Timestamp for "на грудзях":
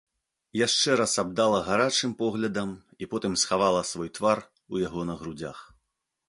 5.13-5.57